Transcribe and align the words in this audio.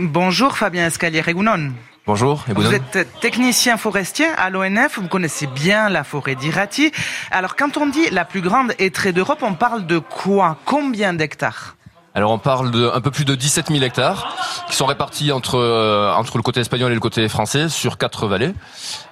Bonjour 0.00 0.56
Fabien 0.56 0.86
Escalier-Regounon. 0.86 1.72
Bonjour, 2.06 2.44
Vous 2.54 2.72
êtes 2.72 3.08
technicien 3.20 3.76
forestier 3.76 4.26
à 4.36 4.48
l'ONF, 4.48 5.00
vous 5.00 5.08
connaissez 5.08 5.48
bien 5.48 5.88
la 5.88 6.04
forêt 6.04 6.36
d'Irati. 6.36 6.92
Alors 7.32 7.56
quand 7.56 7.76
on 7.76 7.88
dit 7.88 8.08
la 8.12 8.24
plus 8.24 8.40
grande 8.40 8.74
étrée 8.78 9.10
d'Europe, 9.12 9.40
on 9.42 9.54
parle 9.54 9.86
de 9.86 9.98
quoi? 9.98 10.58
Combien 10.64 11.14
d'hectares? 11.14 11.74
Alors 12.14 12.30
on 12.30 12.38
parle 12.38 12.70
de 12.70 12.88
un 12.94 13.00
peu 13.00 13.10
plus 13.10 13.24
de 13.24 13.34
17 13.34 13.72
000 13.72 13.82
hectares 13.82 14.36
qui 14.70 14.76
sont 14.76 14.86
répartis 14.86 15.32
entre 15.32 15.58
euh, 15.58 16.12
entre 16.12 16.36
le 16.36 16.44
côté 16.44 16.60
espagnol 16.60 16.92
et 16.92 16.94
le 16.94 17.00
côté 17.00 17.28
français 17.28 17.68
sur 17.68 17.98
quatre 17.98 18.28
vallées, 18.28 18.54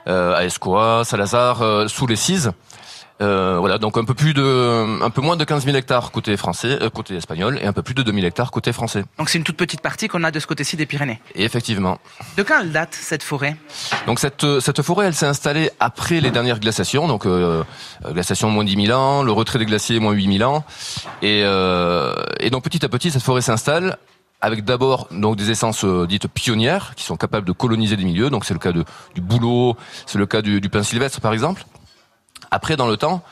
euh, 0.07 0.37
à 0.37 0.45
Escoa, 0.45 1.03
Salazar, 1.05 1.63
euh, 1.63 1.89
sous 1.89 2.07
les 2.07 2.15
Cises. 2.15 2.53
Euh, 3.23 3.57
voilà, 3.59 3.79
donc 3.79 3.97
un 3.97 4.05
peu 4.05 4.13
plus 4.13 4.35
de, 4.35 5.03
un 5.03 5.11
peu 5.11 5.23
moins 5.23 5.37
de 5.37 5.45
15 5.45 5.65
000 5.65 5.77
hectares 5.77 6.11
côté 6.11 6.37
français, 6.37 6.79
euh, 6.83 6.91
côté 6.91 7.17
espagnol, 7.17 7.59
et 7.63 7.67
un 7.67 7.73
peu 7.73 7.83
plus 7.83 7.95
de 7.95 8.03
2 8.03 8.13
000 8.13 8.27
hectares 8.27 8.51
côté 8.51 8.73
français. 8.73 9.05
Donc 9.19 9.31
c'est 9.31 9.39
une 9.39 9.45
toute 9.45 9.57
petite 9.57 9.81
partie 9.81 10.09
qu'on 10.09 10.23
a 10.23 10.31
de 10.31 10.39
ce 10.39 10.47
côté-ci 10.47 10.77
des 10.77 10.85
Pyrénées. 10.85 11.21
Et 11.35 11.45
effectivement. 11.45 11.99
De 12.37 12.43
quand 12.43 12.61
elle 12.61 12.73
date 12.73 12.95
cette 12.95 13.23
forêt? 13.23 13.57
Donc 14.07 14.19
cette 14.21 14.61
cette 14.61 14.83
forêt, 14.83 15.07
elle 15.07 15.15
s'est 15.15 15.27
installée 15.27 15.71
après 15.81 16.21
les 16.21 16.31
dernières 16.31 16.61
glaciations, 16.61 17.09
donc 17.09 17.25
euh, 17.25 17.65
glaciation 18.05 18.51
moins 18.51 18.65
10 18.65 18.87
000 18.87 18.99
ans, 18.99 19.23
le 19.23 19.33
retrait 19.33 19.59
des 19.59 19.67
glaciers 19.67 19.99
moins 19.99 20.13
8 20.13 20.39
000 20.39 20.51
ans, 20.51 20.65
et 21.23 21.43
euh, 21.45 22.15
et 22.39 22.51
donc 22.51 22.65
petit 22.65 22.85
à 22.85 22.89
petit 22.89 23.11
cette 23.11 23.23
forêt 23.23 23.41
s'installe 23.41 23.97
avec 24.41 24.65
d'abord 24.65 25.09
donc 25.11 25.37
des 25.37 25.51
essences 25.51 25.85
euh, 25.85 26.07
dites 26.07 26.29
pionnières 26.29 26.95
qui 26.95 27.05
sont 27.05 27.17
capables 27.17 27.47
de 27.47 27.53
coloniser 27.53 27.97
des 27.97 28.05
milieux. 28.05 28.31
Donc 28.31 28.45
c'est 28.45 28.55
le 28.55 28.61
cas 28.61 28.73
de, 28.73 28.85
du 29.15 29.21
bouleau, 29.21 29.77
c'est 30.05 30.19
le 30.19 30.27
cas 30.27 30.43
du, 30.43 30.61
du 30.61 30.69
pin 30.69 30.83
sylvestre 30.83 31.21
par 31.21 31.33
exemple. 31.33 31.65
Après, 32.51 32.77
dans 32.77 32.87
le 32.87 32.97
temps, 32.97 33.23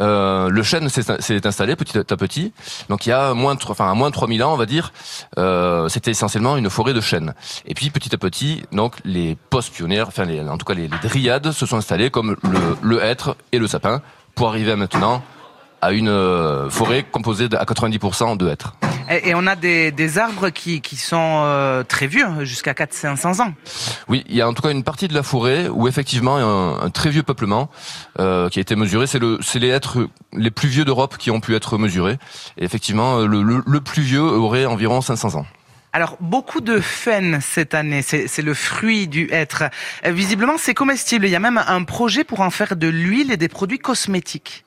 euh, 0.00 0.48
le 0.48 0.62
chêne 0.62 0.88
s'est 0.88 1.46
installé 1.46 1.76
petit 1.76 1.98
à 1.98 2.04
petit. 2.04 2.52
Donc 2.88 3.06
il 3.06 3.10
y 3.10 3.12
a 3.12 3.34
moins 3.34 3.54
de, 3.54 3.60
enfin, 3.68 3.90
à 3.90 3.94
moins 3.94 4.10
de 4.10 4.14
3000 4.14 4.42
ans, 4.44 4.52
on 4.52 4.56
va 4.56 4.66
dire, 4.66 4.92
euh, 5.38 5.88
c'était 5.88 6.10
essentiellement 6.10 6.56
une 6.56 6.70
forêt 6.70 6.94
de 6.94 7.00
chêne. 7.00 7.34
Et 7.66 7.74
puis 7.74 7.90
petit 7.90 8.14
à 8.14 8.18
petit, 8.18 8.62
donc 8.72 8.96
les 9.04 9.36
post-pionnières, 9.50 10.08
enfin 10.08 10.26
en 10.48 10.58
tout 10.58 10.66
cas 10.66 10.74
les, 10.74 10.88
dryades 10.88 11.52
se 11.52 11.66
sont 11.66 11.76
installées 11.76 12.10
comme 12.10 12.36
le, 12.42 12.76
le 12.82 13.02
hêtre 13.02 13.36
et 13.52 13.58
le 13.58 13.66
sapin 13.66 14.02
pour 14.34 14.48
arriver 14.48 14.76
maintenant 14.76 15.22
à 15.80 15.92
une 15.92 16.08
euh, 16.08 16.70
forêt 16.70 17.04
composée 17.04 17.46
à 17.52 17.64
90% 17.64 18.36
de 18.36 18.48
hêtres. 18.48 18.74
Et, 19.10 19.34
on 19.34 19.46
a 19.46 19.56
des, 19.56 19.90
des 19.90 20.18
arbres 20.18 20.50
qui, 20.50 20.80
qui 20.80 20.96
sont 20.96 21.42
euh, 21.44 21.82
très 21.82 22.06
vieux, 22.06 22.44
jusqu'à 22.44 22.72
400-500 22.72 23.42
ans. 23.42 23.54
Oui, 24.08 24.24
il 24.28 24.36
y 24.36 24.42
a 24.42 24.48
en 24.48 24.54
tout 24.54 24.62
cas 24.62 24.70
une 24.70 24.84
partie 24.84 25.08
de 25.08 25.14
la 25.14 25.22
forêt 25.22 25.68
où 25.68 25.88
effectivement 25.88 26.36
un, 26.36 26.80
un 26.80 26.90
très 26.90 27.10
vieux 27.10 27.22
peuplement 27.22 27.70
euh, 28.18 28.48
qui 28.48 28.58
a 28.58 28.62
été 28.62 28.76
mesuré. 28.76 29.06
C'est 29.06 29.18
le, 29.18 29.38
c'est 29.42 29.58
les 29.58 29.68
êtres 29.68 30.08
les 30.32 30.50
plus 30.50 30.68
vieux 30.68 30.84
d'Europe 30.84 31.16
qui 31.18 31.30
ont 31.30 31.40
pu 31.40 31.54
être 31.54 31.78
mesurés. 31.78 32.18
Et 32.58 32.64
effectivement, 32.64 33.18
le, 33.18 33.42
le, 33.42 33.62
le 33.66 33.80
plus 33.80 34.02
vieux 34.02 34.22
aurait 34.22 34.66
environ 34.66 35.00
500 35.00 35.38
ans. 35.38 35.46
Alors, 35.94 36.18
beaucoup 36.20 36.60
de 36.60 36.80
faine 36.80 37.40
cette 37.40 37.72
année, 37.72 38.02
c'est 38.02 38.42
le 38.42 38.54
fruit 38.54 39.08
du 39.08 39.28
hêtre. 39.32 39.64
Euh, 40.04 40.12
visiblement, 40.12 40.58
c'est 40.58 40.74
comestible. 40.74 41.26
Il 41.26 41.30
y 41.30 41.36
a 41.36 41.40
même 41.40 41.62
un 41.66 41.82
projet 41.84 42.24
pour 42.24 42.40
en 42.40 42.50
faire 42.50 42.76
de 42.76 42.88
l'huile 42.88 43.32
et 43.32 43.38
des 43.38 43.48
produits 43.48 43.78
cosmétiques. 43.78 44.64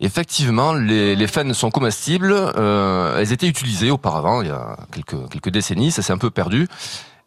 Effectivement, 0.00 0.72
les, 0.74 1.16
les 1.16 1.26
sont 1.54 1.70
comestibles. 1.70 2.32
Euh, 2.32 3.18
elles 3.18 3.32
étaient 3.32 3.48
utilisées 3.48 3.90
auparavant, 3.90 4.42
il 4.42 4.48
y 4.48 4.50
a 4.50 4.76
quelques, 4.92 5.28
quelques 5.30 5.50
décennies. 5.50 5.90
Ça 5.90 6.02
s'est 6.02 6.12
un 6.12 6.18
peu 6.18 6.30
perdu. 6.30 6.68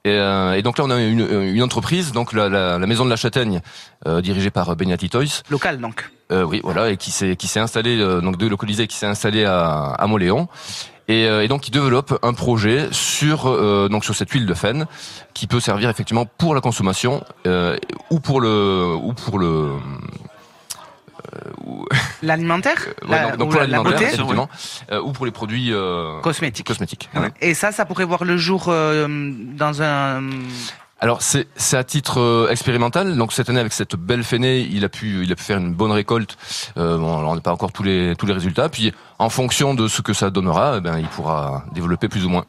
Et, 0.03 0.09
euh, 0.09 0.53
et, 0.53 0.63
donc 0.63 0.77
là, 0.77 0.85
on 0.85 0.89
a 0.89 0.99
une, 0.99 1.19
une 1.19 1.61
entreprise, 1.61 2.11
donc 2.11 2.33
la, 2.33 2.49
la, 2.49 2.79
la, 2.79 2.87
maison 2.87 3.05
de 3.05 3.09
la 3.09 3.15
Châtaigne, 3.15 3.61
euh, 4.07 4.21
dirigée 4.21 4.49
par 4.49 4.75
Benyati 4.75 5.09
Toys. 5.09 5.43
Local 5.49 5.79
donc. 5.79 6.09
Euh, 6.31 6.43
oui, 6.43 6.61
voilà, 6.63 6.89
et 6.89 6.97
qui 6.97 7.11
s'est 7.11 7.35
qui 7.35 7.47
s'est 7.47 7.59
installé 7.59 7.99
euh, 7.99 8.21
donc 8.21 8.37
délocalisé, 8.37 8.87
qui 8.87 8.95
s'est 8.95 9.05
installé 9.05 9.43
à, 9.43 9.91
à 9.91 10.07
Moléon. 10.07 10.47
Et, 11.07 11.25
euh, 11.25 11.43
et, 11.43 11.47
donc 11.49 11.61
qui 11.61 11.71
développe 11.71 12.17
un 12.23 12.33
projet 12.33 12.87
sur 12.91 13.45
donc 13.89 14.05
sur 14.05 14.15
cette 14.15 14.31
huile 14.31 14.45
de 14.45 14.53
faine 14.53 14.87
qui 15.33 15.45
peut 15.45 15.59
servir 15.59 15.89
effectivement 15.89 16.25
pour 16.25 16.55
la 16.55 16.61
consommation 16.61 17.23
ou 18.09 18.19
pour 18.19 18.39
le 18.39 18.95
ou 18.95 19.13
pour 19.13 19.37
le 19.37 19.71
L'alimentaire 22.21 22.87
euh, 23.03 23.07
ouais, 23.07 23.37
donc, 23.37 23.51
pour 23.51 23.59
l'alimentaire, 23.59 24.01
effectivement, 24.01 24.49
euh, 24.91 25.01
ou 25.01 25.11
pour 25.11 25.25
les 25.25 25.31
produits 25.31 25.73
euh, 25.73 26.19
cosmétiques. 26.21 26.67
cosmétiques 26.67 27.09
ouais. 27.15 27.31
Et 27.41 27.53
ça, 27.53 27.71
ça 27.71 27.85
pourrait 27.85 28.05
voir 28.05 28.23
le 28.23 28.37
jour 28.37 28.65
dans 28.67 29.81
un... 29.81 30.21
Alors 31.03 31.23
c'est 31.23 31.47
c'est 31.55 31.77
à 31.77 31.83
titre 31.83 32.19
euh, 32.19 32.47
expérimental. 32.51 33.17
Donc 33.17 33.33
cette 33.33 33.49
année 33.49 33.59
avec 33.59 33.73
cette 33.73 33.95
belle 33.95 34.23
fenée, 34.23 34.59
il 34.59 34.85
a 34.85 34.89
pu 34.89 35.23
il 35.23 35.31
a 35.31 35.35
pu 35.35 35.43
faire 35.43 35.57
une 35.57 35.73
bonne 35.73 35.91
récolte. 35.91 36.37
Euh, 36.77 36.95
bon, 36.99 37.17
alors 37.17 37.31
on 37.31 37.35
n'a 37.35 37.41
pas 37.41 37.51
encore 37.51 37.71
tous 37.71 37.81
les 37.81 38.15
tous 38.15 38.27
les 38.27 38.33
résultats. 38.33 38.69
Puis 38.69 38.93
en 39.17 39.29
fonction 39.29 39.73
de 39.73 39.87
ce 39.87 40.03
que 40.03 40.13
ça 40.13 40.29
donnera, 40.29 40.75
eh 40.77 40.79
ben 40.79 40.99
il 40.99 41.07
pourra 41.07 41.65
développer 41.73 42.07
plus 42.07 42.23
ou 42.23 42.29
moins. 42.29 42.45